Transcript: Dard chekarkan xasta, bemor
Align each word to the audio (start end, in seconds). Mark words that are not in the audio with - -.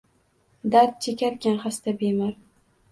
Dard 0.73 0.97
chekarkan 1.05 1.61
xasta, 1.67 1.97
bemor 2.03 2.33